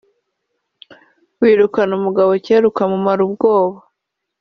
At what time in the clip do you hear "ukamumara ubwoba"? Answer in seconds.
2.71-3.77